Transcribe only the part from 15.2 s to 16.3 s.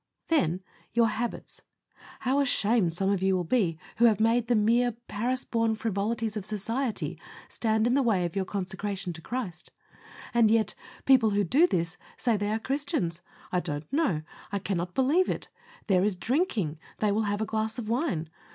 it. There is